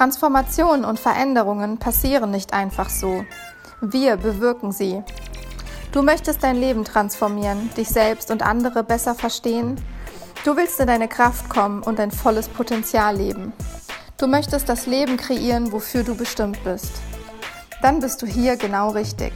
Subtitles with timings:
[0.00, 3.26] Transformationen und Veränderungen passieren nicht einfach so.
[3.82, 5.02] Wir bewirken sie.
[5.92, 9.78] Du möchtest dein Leben transformieren, dich selbst und andere besser verstehen.
[10.42, 13.52] Du willst in deine Kraft kommen und dein volles Potenzial leben.
[14.16, 16.92] Du möchtest das Leben kreieren, wofür du bestimmt bist.
[17.82, 19.34] Dann bist du hier genau richtig.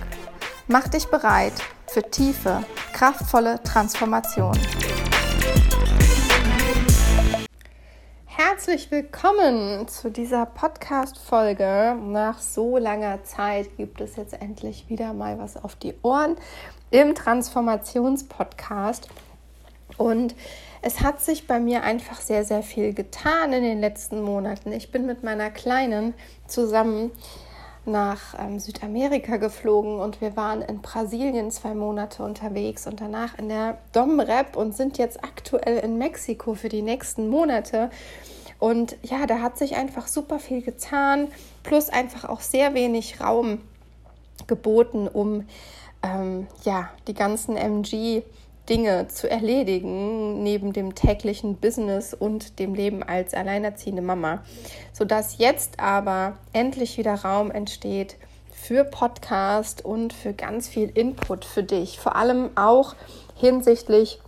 [0.66, 1.52] Mach dich bereit
[1.88, 4.58] für tiefe, kraftvolle Transformation.
[8.36, 11.96] Herzlich willkommen zu dieser Podcast-Folge.
[12.02, 16.34] Nach so langer Zeit gibt es jetzt endlich wieder mal was auf die Ohren
[16.90, 19.06] im Transformationspodcast.
[19.98, 20.34] Und
[20.82, 24.72] es hat sich bei mir einfach sehr, sehr viel getan in den letzten Monaten.
[24.72, 26.12] Ich bin mit meiner Kleinen
[26.48, 27.12] zusammen
[27.86, 33.48] nach ähm, Südamerika geflogen und wir waren in Brasilien zwei Monate unterwegs und danach in
[33.48, 37.90] der Domrep und sind jetzt aktuell in Mexiko für die nächsten Monate.
[38.58, 41.28] Und ja, da hat sich einfach super viel getan,
[41.62, 43.60] plus einfach auch sehr wenig Raum
[44.46, 45.46] geboten, um
[46.02, 48.22] ähm, ja, die ganzen MG
[48.68, 54.42] Dinge zu erledigen neben dem täglichen Business und dem Leben als alleinerziehende Mama,
[54.92, 58.16] sodass jetzt aber endlich wieder Raum entsteht
[58.50, 62.94] für Podcast und für ganz viel Input für dich, vor allem auch
[63.34, 64.20] hinsichtlich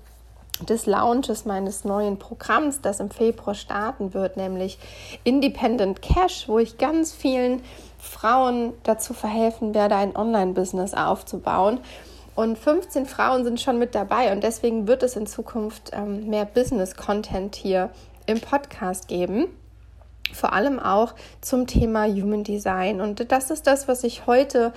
[0.69, 4.79] des Launches meines neuen Programms, das im Februar starten wird, nämlich
[5.25, 7.63] Independent Cash, wo ich ganz vielen
[7.99, 11.81] Frauen dazu verhelfen werde, ein Online-Business aufzubauen
[12.37, 16.45] und 15 Frauen sind schon mit dabei und deswegen wird es in Zukunft ähm, mehr
[16.45, 17.91] Business-Content hier
[18.27, 19.49] im Podcast geben.
[20.33, 23.01] Vor allem auch zum Thema Human Design.
[23.01, 24.73] Und das ist das, was ich heute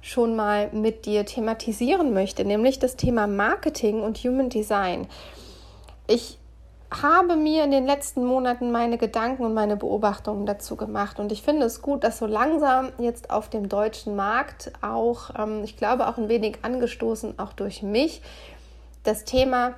[0.00, 5.08] schon mal mit dir thematisieren möchte, nämlich das Thema Marketing und Human Design.
[6.06, 6.38] Ich
[7.00, 11.18] habe mir in den letzten Monaten meine Gedanken und meine Beobachtungen dazu gemacht.
[11.18, 15.62] Und ich finde es gut, dass so langsam jetzt auf dem deutschen Markt auch, ähm,
[15.64, 18.20] ich glaube auch ein wenig angestoßen, auch durch mich,
[19.04, 19.74] das Thema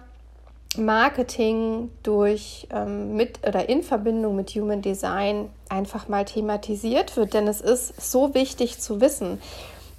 [0.76, 7.34] Marketing durch ähm, mit oder in Verbindung mit Human Design einfach mal thematisiert wird.
[7.34, 9.40] Denn es ist so wichtig zu wissen,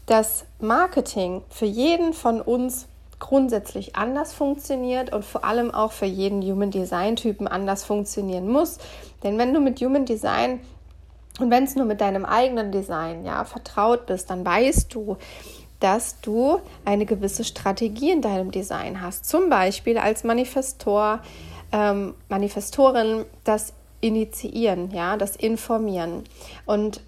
[0.06, 2.88] dass Marketing für jeden von uns
[3.20, 8.78] grundsätzlich anders funktioniert und vor allem auch für jeden Human Design Typen anders funktionieren muss.
[9.24, 10.60] Denn wenn du mit Human Design
[11.40, 15.18] und wenn es nur mit deinem eigenen Design ja vertraut bist, dann weißt du,
[15.80, 19.26] dass du eine gewisse Strategie in deinem Design hast.
[19.26, 21.20] Zum Beispiel als Manifestor,
[21.72, 26.24] ähm, Manifestorin das Initiieren, ja, das Informieren.
[26.66, 27.02] Und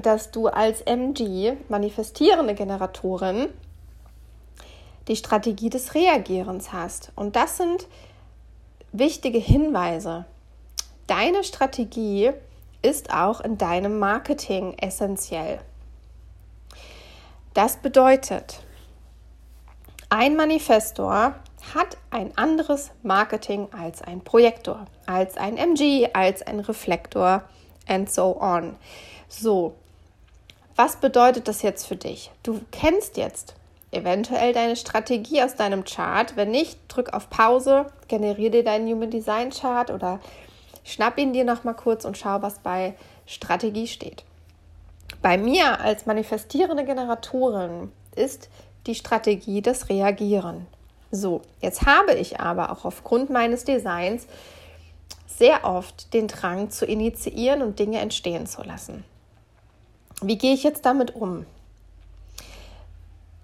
[0.00, 3.48] dass du als MG, manifestierende Generatorin,
[5.08, 7.12] die Strategie des Reagierens hast.
[7.14, 7.86] Und das sind
[8.92, 10.24] wichtige Hinweise.
[11.06, 12.32] Deine Strategie
[12.82, 15.60] ist auch in deinem Marketing essentiell.
[17.54, 18.62] Das bedeutet,
[20.08, 21.34] ein Manifestor
[21.74, 27.42] hat ein anderes Marketing als ein Projektor, als ein MG, als ein Reflektor
[27.88, 28.76] and so on.
[29.28, 29.74] So,
[30.76, 32.30] was bedeutet das jetzt für dich?
[32.42, 33.54] Du kennst jetzt
[33.94, 36.36] eventuell deine Strategie aus deinem Chart.
[36.36, 40.20] Wenn nicht, drück auf Pause, generiere dir deinen Human Design Chart oder
[40.84, 42.94] schnapp ihn dir noch mal kurz und schau, was bei
[43.26, 44.24] Strategie steht.
[45.22, 48.48] Bei mir als manifestierende Generatorin ist
[48.86, 50.66] die Strategie das Reagieren.
[51.10, 54.26] So, jetzt habe ich aber auch aufgrund meines Designs
[55.26, 59.04] sehr oft den Drang zu initiieren und Dinge entstehen zu lassen.
[60.22, 61.46] Wie gehe ich jetzt damit um?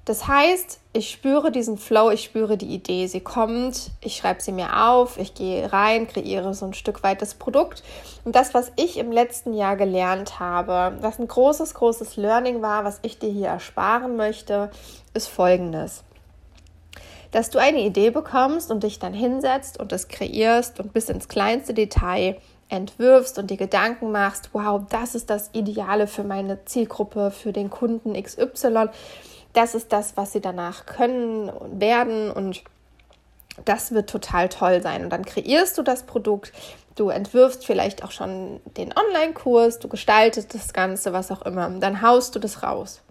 [0.06, 4.50] Das heißt, ich spüre diesen Flow, ich spüre die Idee, sie kommt, ich schreibe sie
[4.50, 7.82] mir auf, ich gehe rein, kreiere so ein Stück weit das Produkt.
[8.24, 12.84] Und das, was ich im letzten Jahr gelernt habe, was ein großes, großes Learning war,
[12.84, 14.70] was ich dir hier ersparen möchte,
[15.12, 16.02] ist folgendes.
[17.30, 21.28] Dass du eine Idee bekommst und dich dann hinsetzt und es kreierst und bis ins
[21.28, 22.40] kleinste Detail
[22.70, 27.68] entwirfst und dir Gedanken machst, wow, das ist das Ideale für meine Zielgruppe, für den
[27.68, 28.88] Kunden XY
[29.52, 32.62] das ist das, was sie danach können und werden und
[33.64, 35.04] das wird total toll sein.
[35.04, 36.52] Und dann kreierst du das Produkt,
[36.96, 41.68] du entwirfst vielleicht auch schon den Online-Kurs, du gestaltest das Ganze, was auch immer.
[41.68, 43.02] Dann haust du das raus.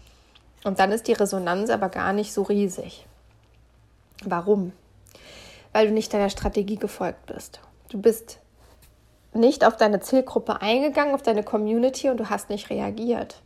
[0.64, 3.06] Und dann ist die Resonanz aber gar nicht so riesig.
[4.26, 4.74] Warum?
[5.72, 7.62] Weil du nicht deiner Strategie gefolgt bist.
[7.90, 8.40] Du bist
[9.34, 13.42] nicht auf deine Zielgruppe eingegangen, auf deine Community und du hast nicht reagiert.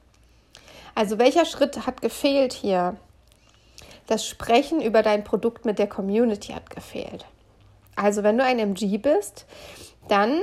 [0.96, 2.96] Also welcher Schritt hat gefehlt hier?
[4.08, 7.26] Das Sprechen über dein Produkt mit der Community hat gefehlt.
[7.96, 9.46] Also wenn du ein MG bist,
[10.08, 10.42] dann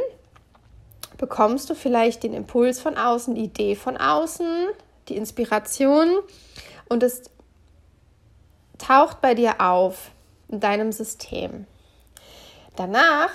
[1.19, 4.69] bekommst du vielleicht den Impuls von außen, die Idee von außen,
[5.09, 6.19] die Inspiration
[6.89, 7.25] und es
[8.79, 10.13] taucht bei dir auf
[10.49, 11.67] in deinem System.
[12.77, 13.31] Danach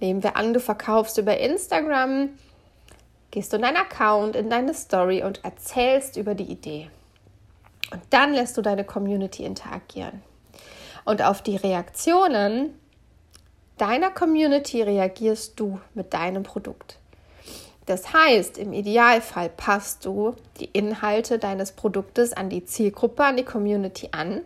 [0.00, 2.30] nehmen wir an, du verkaufst über Instagram,
[3.34, 6.88] gehst du in deinen Account, in deine Story und erzählst über die Idee.
[7.90, 10.22] Und dann lässt du deine Community interagieren.
[11.04, 12.78] Und auf die Reaktionen
[13.76, 17.00] deiner Community reagierst du mit deinem Produkt.
[17.86, 23.44] Das heißt, im Idealfall passt du die Inhalte deines Produktes an die Zielgruppe, an die
[23.44, 24.42] Community an.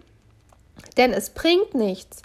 [0.97, 2.23] Denn es bringt nichts,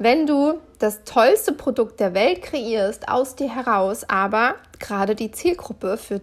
[0.00, 5.96] wenn du das tollste Produkt der Welt kreierst aus dir heraus, aber gerade die Zielgruppe
[5.96, 6.20] für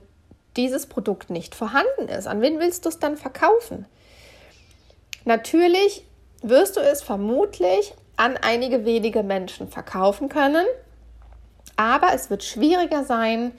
[0.55, 2.27] dieses Produkt nicht vorhanden ist.
[2.27, 3.85] An wen willst du es dann verkaufen?
[5.25, 6.05] Natürlich
[6.43, 10.65] wirst du es vermutlich an einige wenige Menschen verkaufen können,
[11.75, 13.51] aber es wird schwieriger sein,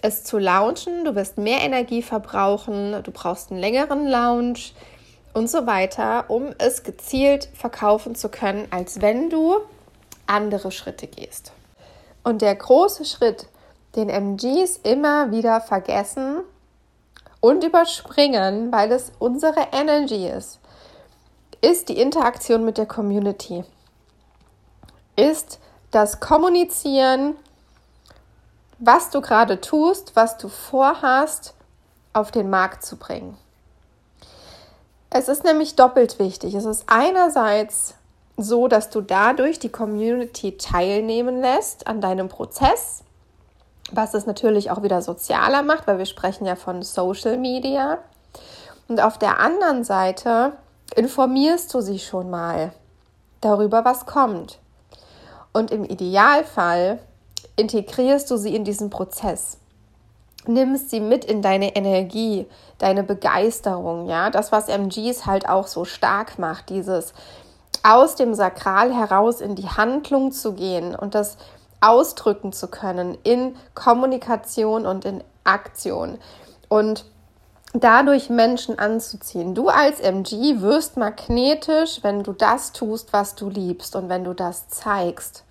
[0.00, 1.04] es zu launchen.
[1.04, 4.74] Du wirst mehr Energie verbrauchen, du brauchst einen längeren Launch
[5.32, 9.56] und so weiter, um es gezielt verkaufen zu können, als wenn du
[10.26, 11.52] andere Schritte gehst.
[12.24, 13.46] Und der große Schritt,
[13.96, 16.40] den MGs immer wieder vergessen
[17.40, 20.60] und überspringen, weil es unsere Energy ist,
[21.60, 23.64] ist die Interaktion mit der Community.
[25.16, 25.58] Ist
[25.90, 27.36] das Kommunizieren,
[28.78, 31.54] was du gerade tust, was du vorhast,
[32.14, 33.36] auf den Markt zu bringen.
[35.08, 36.54] Es ist nämlich doppelt wichtig.
[36.54, 37.94] Es ist einerseits
[38.36, 43.02] so, dass du dadurch die Community teilnehmen lässt an deinem Prozess,
[43.90, 47.98] was es natürlich auch wieder sozialer macht, weil wir sprechen ja von Social Media.
[48.88, 50.52] Und auf der anderen Seite
[50.94, 52.72] informierst du sie schon mal
[53.40, 54.58] darüber, was kommt.
[55.52, 56.98] Und im Idealfall
[57.56, 59.58] integrierst du sie in diesen Prozess
[60.46, 62.46] nimmst sie mit in deine Energie,
[62.78, 67.14] deine Begeisterung, ja, das, was MGs halt auch so stark macht, dieses
[67.84, 71.36] aus dem Sakral heraus in die Handlung zu gehen und das
[71.82, 76.18] ausdrücken zu können in Kommunikation und in Aktion
[76.68, 77.04] und
[77.74, 79.54] dadurch Menschen anzuziehen.
[79.54, 84.34] Du als MG wirst magnetisch, wenn du das tust, was du liebst und wenn du
[84.34, 85.44] das zeigst.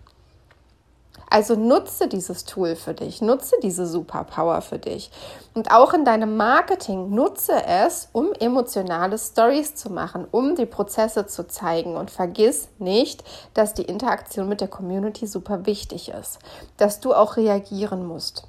[1.31, 5.11] Also nutze dieses Tool für dich, nutze diese Superpower für dich.
[5.53, 11.27] Und auch in deinem Marketing nutze es, um emotionale Stories zu machen, um die Prozesse
[11.27, 11.95] zu zeigen.
[11.95, 13.23] Und vergiss nicht,
[13.53, 16.39] dass die Interaktion mit der Community super wichtig ist,
[16.75, 18.43] dass du auch reagieren musst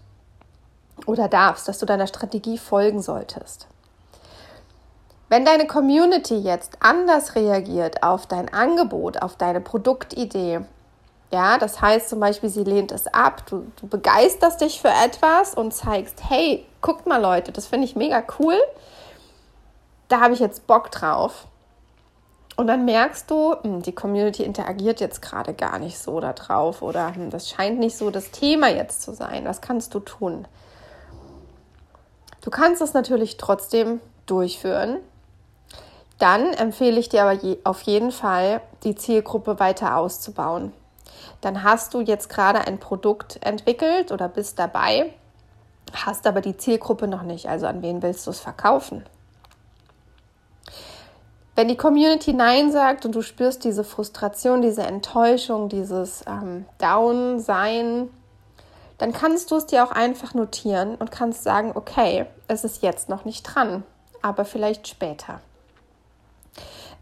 [1.06, 3.69] oder darfst, dass du deiner Strategie folgen solltest.
[5.29, 10.62] Wenn deine Community jetzt anders reagiert auf dein Angebot, auf deine Produktidee,
[11.32, 15.55] ja, das heißt zum Beispiel, sie lehnt es ab, du, du begeisterst dich für etwas
[15.55, 18.56] und zeigst, hey, guckt mal Leute, das finde ich mega cool,
[20.08, 21.46] da habe ich jetzt Bock drauf.
[22.55, 26.82] Und dann merkst du, hm, die Community interagiert jetzt gerade gar nicht so da drauf
[26.82, 29.46] oder hm, das scheint nicht so das Thema jetzt zu sein.
[29.46, 30.46] Was kannst du tun?
[32.43, 34.99] Du kannst es natürlich trotzdem durchführen.
[36.19, 40.75] Dann empfehle ich dir aber je, auf jeden Fall, die Zielgruppe weiter auszubauen
[41.40, 45.12] dann hast du jetzt gerade ein Produkt entwickelt oder bist dabei,
[45.93, 47.48] hast aber die Zielgruppe noch nicht.
[47.48, 49.05] Also an wen willst du es verkaufen?
[51.55, 58.08] Wenn die Community Nein sagt und du spürst diese Frustration, diese Enttäuschung, dieses ähm, Down-Sein,
[58.96, 63.08] dann kannst du es dir auch einfach notieren und kannst sagen, okay, es ist jetzt
[63.08, 63.82] noch nicht dran,
[64.22, 65.41] aber vielleicht später.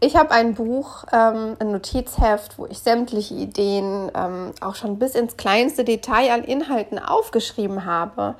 [0.03, 5.13] Ich habe ein Buch, ähm, ein Notizheft, wo ich sämtliche Ideen ähm, auch schon bis
[5.13, 8.33] ins kleinste Detail an Inhalten aufgeschrieben habe,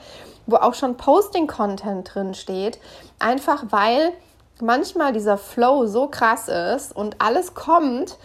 [0.48, 2.80] wo auch schon Posting-Content drin steht,
[3.20, 4.12] einfach weil
[4.60, 8.18] manchmal dieser Flow so krass ist und alles kommt,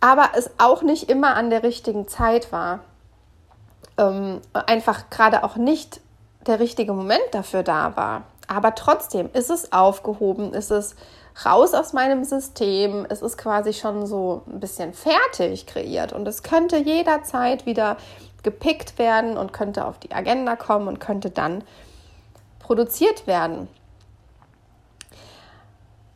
[0.00, 2.80] aber es auch nicht immer an der richtigen Zeit war.
[3.98, 6.00] Ähm, einfach gerade auch nicht
[6.46, 8.22] der richtige Moment dafür da war.
[8.48, 10.96] Aber trotzdem ist es aufgehoben, ist es
[11.44, 13.06] raus aus meinem System.
[13.08, 17.96] Es ist quasi schon so ein bisschen fertig kreiert und es könnte jederzeit wieder
[18.42, 21.64] gepickt werden und könnte auf die Agenda kommen und könnte dann
[22.60, 23.68] produziert werden.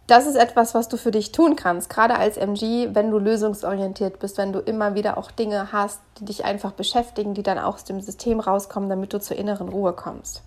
[0.07, 4.19] Das ist etwas, was du für dich tun kannst, gerade als MG, wenn du lösungsorientiert
[4.19, 7.75] bist, wenn du immer wieder auch Dinge hast, die dich einfach beschäftigen, die dann auch
[7.75, 10.43] aus dem System rauskommen, damit du zur inneren Ruhe kommst.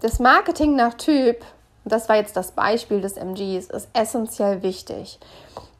[0.00, 1.44] Das Marketing nach Typ
[1.92, 5.18] das war jetzt das Beispiel des MGs, ist essentiell wichtig.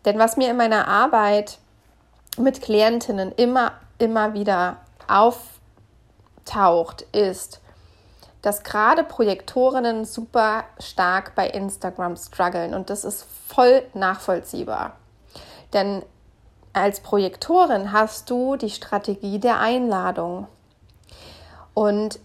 [0.05, 1.59] Denn was mir in meiner Arbeit
[2.39, 7.61] mit Klientinnen immer, immer wieder auftaucht, ist,
[8.43, 14.93] dass gerade Projektorinnen super stark bei Instagram strugglen und das ist voll nachvollziehbar.
[15.73, 16.05] Denn
[16.73, 20.47] als Projektorin hast du die Strategie der Einladung.
[21.73, 22.21] Und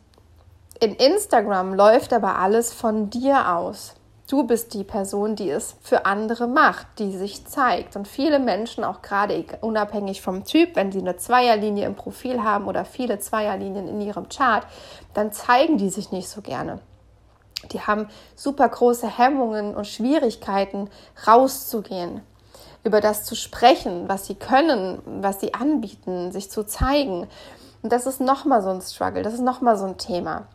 [0.82, 3.94] in Instagram läuft aber alles von dir aus.
[4.28, 7.96] Du bist die Person, die es für andere macht, die sich zeigt.
[7.96, 12.66] Und viele Menschen, auch gerade unabhängig vom Typ, wenn sie eine Zweierlinie im Profil haben
[12.66, 14.66] oder viele Zweierlinien in ihrem Chart,
[15.14, 16.80] dann zeigen die sich nicht so gerne.
[17.72, 20.90] Die haben super große Hemmungen und Schwierigkeiten,
[21.28, 22.22] rauszugehen,
[22.84, 27.28] über das zu sprechen, was sie können, was sie anbieten, sich zu zeigen.
[27.84, 30.48] Und das ist nochmal so ein Struggle, das ist nochmal so ein Thema.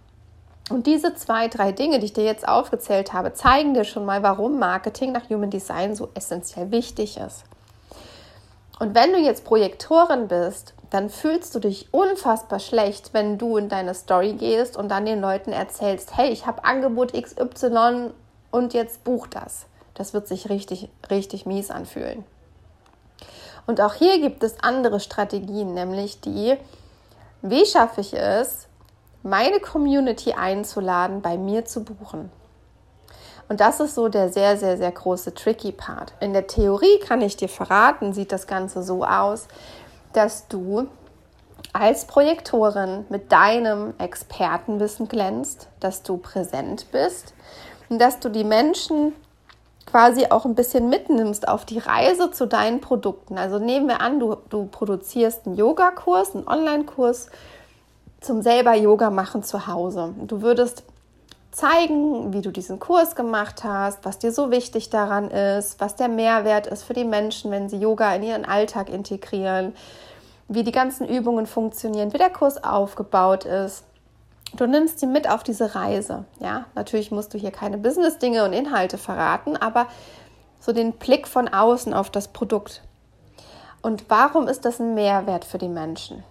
[0.68, 4.22] Und diese zwei, drei Dinge, die ich dir jetzt aufgezählt habe, zeigen dir schon mal,
[4.22, 7.44] warum Marketing nach Human Design so essentiell wichtig ist.
[8.78, 13.68] Und wenn du jetzt Projektorin bist, dann fühlst du dich unfassbar schlecht, wenn du in
[13.68, 18.10] deine Story gehst und dann den Leuten erzählst, hey, ich habe Angebot XY
[18.50, 19.66] und jetzt buch das.
[19.94, 22.24] Das wird sich richtig, richtig mies anfühlen.
[23.66, 26.56] Und auch hier gibt es andere Strategien, nämlich die,
[27.42, 28.65] wie schaffe ich es,
[29.26, 32.30] meine Community einzuladen, bei mir zu buchen.
[33.48, 36.14] Und das ist so der sehr, sehr, sehr große tricky Part.
[36.20, 39.46] In der Theorie kann ich dir verraten, sieht das Ganze so aus,
[40.12, 40.88] dass du
[41.72, 47.34] als Projektorin mit deinem Expertenwissen glänzt, dass du präsent bist
[47.88, 49.12] und dass du die Menschen
[49.86, 53.38] quasi auch ein bisschen mitnimmst auf die Reise zu deinen Produkten.
[53.38, 57.30] Also nehmen wir an, du, du produzierst einen Yogakurs, einen Online-Kurs
[58.26, 60.12] zum selber Yoga machen zu Hause.
[60.26, 60.82] Du würdest
[61.52, 66.08] zeigen, wie du diesen Kurs gemacht hast, was dir so wichtig daran ist, was der
[66.08, 69.74] Mehrwert ist für die Menschen, wenn sie Yoga in ihren Alltag integrieren,
[70.48, 73.84] wie die ganzen Übungen funktionieren, wie der Kurs aufgebaut ist.
[74.54, 76.24] Du nimmst sie mit auf diese Reise.
[76.40, 79.86] Ja, natürlich musst du hier keine Business-Dinge und Inhalte verraten, aber
[80.60, 82.82] so den Blick von außen auf das Produkt.
[83.82, 86.22] Und warum ist das ein Mehrwert für die Menschen?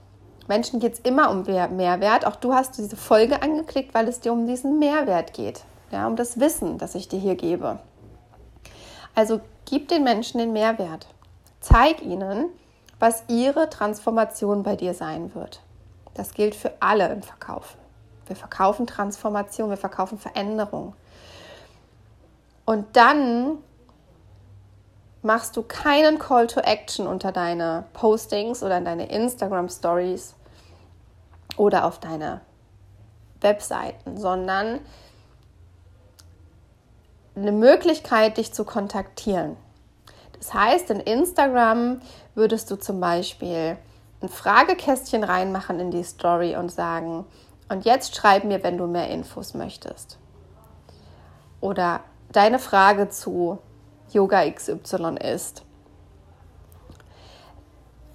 [0.47, 2.25] Menschen geht es immer um Mehrwert.
[2.25, 5.63] Auch du hast diese Folge angeklickt, weil es dir um diesen Mehrwert geht.
[5.91, 7.79] Ja, um das Wissen, das ich dir hier gebe.
[9.15, 11.07] Also gib den Menschen den Mehrwert.
[11.61, 12.49] Zeig ihnen,
[12.99, 15.61] was ihre Transformation bei dir sein wird.
[16.13, 17.75] Das gilt für alle im Verkauf.
[18.27, 20.93] Wir verkaufen Transformation, wir verkaufen Veränderung.
[22.65, 23.59] Und dann
[25.21, 30.34] machst du keinen Call to Action unter deine Postings oder in deine Instagram Stories
[31.57, 32.41] oder auf deine
[33.41, 34.79] Webseiten, sondern
[37.35, 39.57] eine Möglichkeit, dich zu kontaktieren.
[40.37, 42.01] Das heißt, in Instagram
[42.33, 43.77] würdest du zum Beispiel
[44.21, 47.25] ein Fragekästchen reinmachen in die Story und sagen,
[47.69, 50.17] und jetzt schreib mir, wenn du mehr Infos möchtest.
[51.61, 53.59] Oder deine Frage zu
[54.11, 55.63] Yoga XY ist.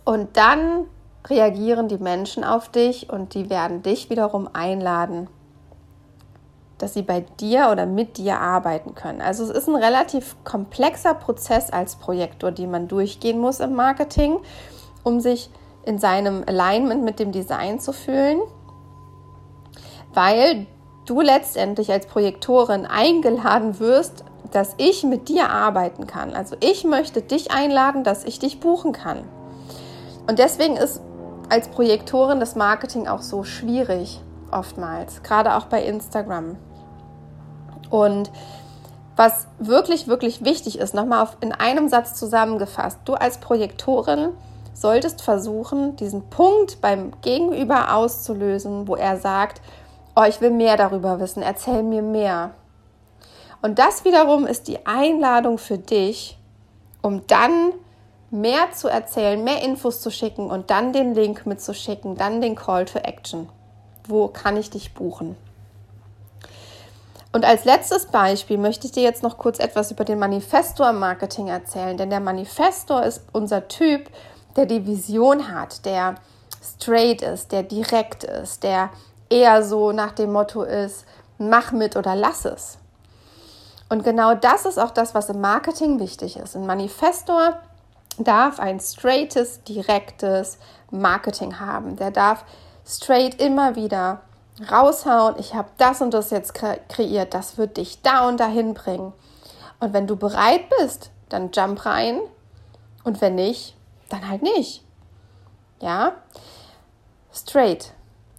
[0.05, 0.87] Und dann
[1.29, 5.29] reagieren die Menschen auf dich und die werden dich wiederum einladen,
[6.79, 9.21] dass sie bei dir oder mit dir arbeiten können.
[9.21, 14.39] Also es ist ein relativ komplexer Prozess als Projektor, den man durchgehen muss im Marketing,
[15.05, 15.51] um sich
[15.85, 18.41] in seinem Alignment mit dem Design zu fühlen,
[20.15, 20.67] weil
[21.07, 26.35] du letztendlich als Projektorin eingeladen wirst, dass ich mit dir arbeiten kann.
[26.35, 29.25] Also ich möchte dich einladen, dass ich dich buchen kann.
[30.27, 31.01] Und deswegen ist
[31.51, 36.57] als Projektorin das Marketing auch so schwierig oftmals, gerade auch bei Instagram.
[37.91, 38.31] Und
[39.17, 44.31] was wirklich, wirklich wichtig ist, nochmal in einem Satz zusammengefasst, du als Projektorin
[44.73, 49.61] solltest versuchen, diesen Punkt beim Gegenüber auszulösen, wo er sagt,
[50.17, 52.53] oh, ich will mehr darüber wissen, erzähl mir mehr.
[53.61, 56.39] Und das wiederum ist die Einladung für dich,
[57.03, 57.73] um dann
[58.31, 62.85] mehr zu erzählen, mehr Infos zu schicken und dann den Link mitzuschicken, dann den Call
[62.85, 63.49] to Action.
[64.07, 65.37] Wo kann ich dich buchen?
[67.33, 70.99] Und als letztes Beispiel möchte ich dir jetzt noch kurz etwas über den Manifestor im
[70.99, 74.11] Marketing erzählen, denn der Manifestor ist unser Typ,
[74.57, 76.17] der die Vision hat, der
[76.63, 78.91] straight ist, der direkt ist, der
[79.29, 81.05] eher so nach dem Motto ist,
[81.39, 82.79] mach mit oder lass es.
[83.89, 86.57] Und genau das ist auch das, was im Marketing wichtig ist.
[86.57, 87.61] Ein Manifestor
[88.25, 90.59] darf ein straightes, direktes
[90.91, 91.97] Marketing haben.
[91.97, 92.45] Der darf
[92.87, 94.23] straight immer wieder
[94.71, 99.13] raushauen, ich habe das und das jetzt kreiert, das wird dich da und dahin bringen.
[99.79, 102.21] Und wenn du bereit bist, dann jump rein
[103.05, 103.77] und wenn nicht,
[104.11, 104.85] dann halt nicht.
[105.81, 106.13] Ja?
[107.33, 107.93] Straight,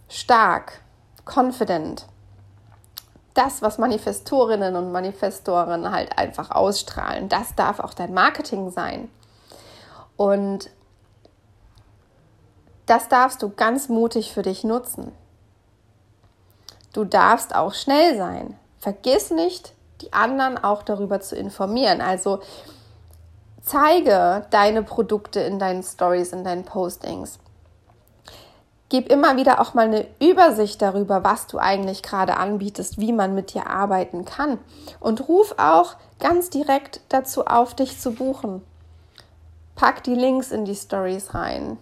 [0.08, 0.80] stark,
[1.24, 2.06] confident.
[3.34, 9.08] Das, was Manifestorinnen und Manifestoren halt einfach ausstrahlen, das darf auch dein Marketing sein.
[10.22, 10.70] Und
[12.86, 15.10] das darfst du ganz mutig für dich nutzen.
[16.92, 18.56] Du darfst auch schnell sein.
[18.78, 22.00] Vergiss nicht, die anderen auch darüber zu informieren.
[22.00, 22.38] Also
[23.62, 27.40] zeige deine Produkte in deinen Stories, in deinen Postings.
[28.90, 33.34] Gib immer wieder auch mal eine Übersicht darüber, was du eigentlich gerade anbietest, wie man
[33.34, 34.60] mit dir arbeiten kann.
[35.00, 38.62] Und ruf auch ganz direkt dazu auf, dich zu buchen.
[39.82, 41.76] Pack die Links in die Stories rein.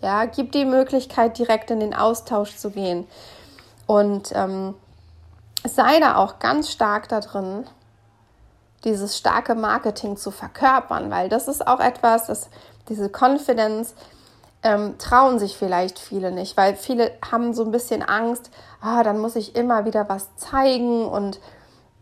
[0.00, 3.04] Ja, gib die Möglichkeit, direkt in den Austausch zu gehen.
[3.88, 4.76] Und ähm,
[5.64, 7.66] sei da auch ganz stark da drin,
[8.84, 12.48] dieses starke Marketing zu verkörpern, weil das ist auch etwas, das,
[12.88, 13.96] diese Confidence
[14.62, 19.18] ähm, trauen sich vielleicht viele nicht, weil viele haben so ein bisschen Angst, ah, dann
[19.18, 21.40] muss ich immer wieder was zeigen und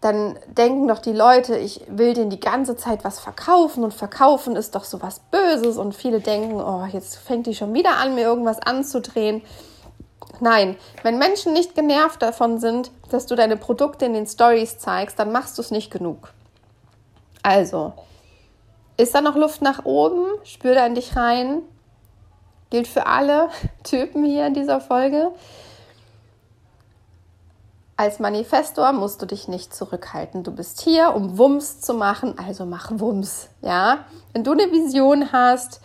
[0.04, 4.54] dann denken doch die Leute, ich will denen die ganze Zeit was verkaufen und verkaufen
[4.54, 8.14] ist doch so was Böses und viele denken, oh, jetzt fängt die schon wieder an,
[8.14, 9.40] mir irgendwas anzudrehen.
[10.40, 15.18] Nein, wenn Menschen nicht genervt davon sind, dass du deine Produkte in den Stories zeigst,
[15.18, 16.34] dann machst du es nicht genug.
[17.42, 17.94] Also,
[18.99, 20.26] ist da noch Luft nach oben?
[20.44, 21.62] Spür da in dich rein.
[22.68, 23.49] Gilt für alle
[23.84, 25.30] Typen hier in dieser Folge.
[27.96, 30.42] Als Manifestor musst du dich nicht zurückhalten.
[30.42, 33.48] Du bist hier, um Wumms zu machen, also mach Wumms.
[33.62, 34.04] Ja?
[34.32, 35.80] Wenn du eine Vision hast,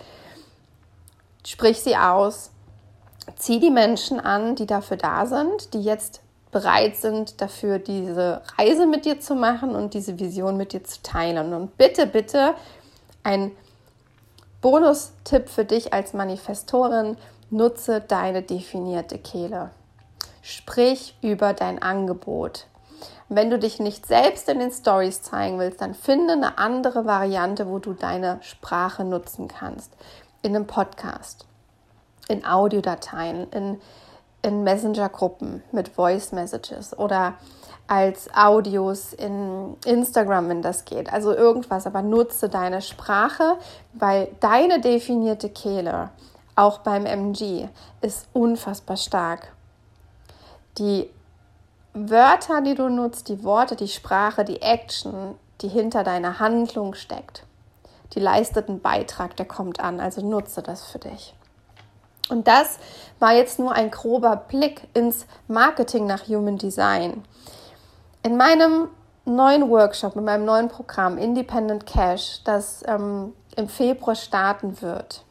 [1.45, 2.49] sprich sie aus,
[3.35, 8.87] zieh die Menschen an, die dafür da sind, die jetzt bereit sind, dafür diese Reise
[8.87, 11.53] mit dir zu machen und diese Vision mit dir zu teilen.
[11.53, 12.55] Und bitte, bitte,
[13.21, 13.51] ein
[14.61, 17.17] Bonustipp für dich als Manifestorin,
[17.51, 19.69] nutze deine definierte Kehle.
[20.41, 22.67] Sprich über dein Angebot.
[23.27, 27.67] Wenn du dich nicht selbst in den Stories zeigen willst, dann finde eine andere Variante,
[27.67, 29.93] wo du deine Sprache nutzen kannst.
[30.41, 31.45] In einem Podcast,
[32.27, 33.81] in Audiodateien, in,
[34.41, 37.35] in Messenger-Gruppen mit Voice Messages oder
[37.89, 41.11] als Audios in Instagram, wenn das geht.
[41.11, 43.57] Also irgendwas, aber nutze deine Sprache,
[43.93, 46.09] weil deine definierte Kehle,
[46.55, 47.67] auch beim MG,
[48.01, 49.53] ist unfassbar stark.
[50.77, 51.09] Die
[51.93, 57.43] Wörter, die du nutzt, die Worte, die Sprache, die Action, die hinter deiner Handlung steckt,
[58.13, 59.99] die leistet einen Beitrag, der kommt an.
[59.99, 61.33] Also nutze das für dich.
[62.29, 62.77] Und das
[63.17, 67.23] war jetzt nur ein grober Blick ins Marketing nach Human Design.
[68.23, 68.89] In meinem
[69.25, 75.23] neuen Workshop, in meinem neuen Programm Independent Cash, das ähm, im Februar starten wird,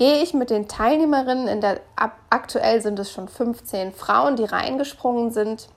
[0.00, 4.46] gehe ich mit den Teilnehmerinnen in der ab, aktuell sind es schon 15 Frauen, die
[4.46, 5.68] reingesprungen sind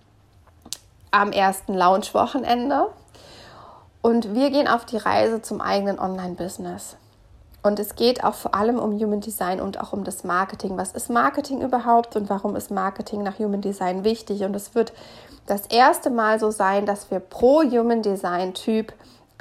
[1.12, 2.88] am ersten Launch-Wochenende.
[4.01, 6.95] Und wir gehen auf die Reise zum eigenen Online-Business.
[7.63, 10.77] Und es geht auch vor allem um Human Design und auch um das Marketing.
[10.77, 14.45] Was ist Marketing überhaupt und warum ist Marketing nach Human Design wichtig?
[14.45, 14.93] Und es wird
[15.47, 18.93] das erste Mal so sein, dass wir pro Human Design Typ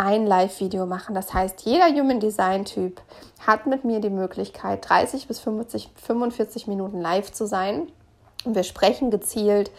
[0.03, 1.15] ein Live-Video machen.
[1.15, 3.01] Das heißt, jeder Human Design Typ
[3.47, 7.87] hat mit mir die Möglichkeit, 30 bis 50, 45 Minuten live zu sein.
[8.45, 9.71] Und wir sprechen gezielt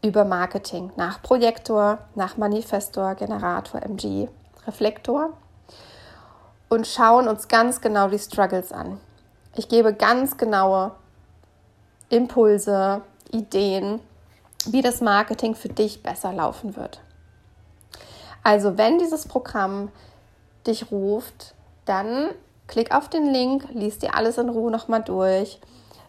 [0.00, 4.28] über Marketing nach Projektor, nach Manifestor, Generator, MG,
[4.64, 5.30] Reflektor
[6.68, 9.00] und schauen uns ganz genau die Struggles an.
[9.56, 10.92] Ich gebe ganz genaue
[12.10, 13.98] Impulse, Ideen,
[14.66, 17.00] wie das Marketing für dich besser laufen wird.
[18.44, 19.90] Also wenn dieses Programm
[20.66, 21.54] dich ruft,
[21.86, 22.28] dann
[22.66, 25.60] klick auf den Link, liest dir alles in Ruhe nochmal durch.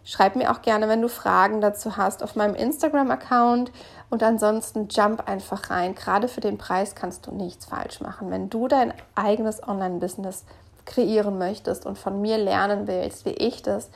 [0.04, 3.72] Schreib mir auch gerne, wenn du Fragen dazu hast, auf meinem Instagram-Account
[4.12, 5.96] und ansonsten jump einfach rein.
[5.96, 8.30] Gerade für den Preis kannst du nichts falsch machen.
[8.30, 10.46] Wenn du dein eigenes Online-Business
[10.86, 13.90] kreieren möchtest und von mir lernen willst, wie ich das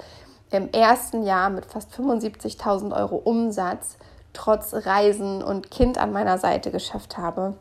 [0.49, 3.97] im ersten Jahr mit fast 75.000 Euro Umsatz
[4.33, 7.53] trotz Reisen und Kind an meiner Seite geschafft habe.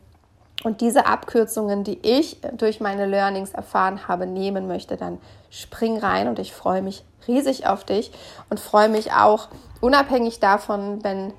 [0.63, 5.19] Und diese Abkürzungen, die ich durch meine Learnings erfahren habe, nehmen möchte, dann
[5.49, 8.11] spring rein und ich freue mich riesig auf dich
[8.49, 9.47] und freue mich auch
[9.79, 11.33] unabhängig davon, wenn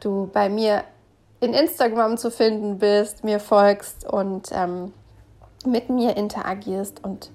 [0.00, 0.82] du bei mir
[1.40, 4.92] in Instagram zu finden bist, mir folgst und ähm,
[5.64, 7.30] mit mir interagierst und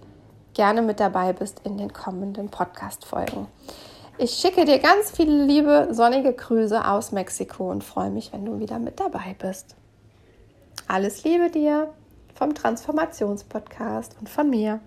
[0.53, 3.47] gerne mit dabei bist in den kommenden Podcast-Folgen.
[4.17, 8.59] Ich schicke dir ganz viele liebe sonnige Grüße aus Mexiko und freue mich, wenn du
[8.59, 9.75] wieder mit dabei bist.
[10.87, 11.93] Alles Liebe dir
[12.35, 14.79] vom Transformationspodcast und von mir.